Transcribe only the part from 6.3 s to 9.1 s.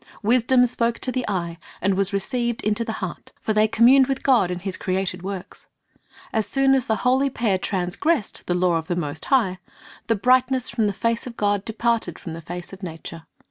As soon as the holy pair transgressed the law of the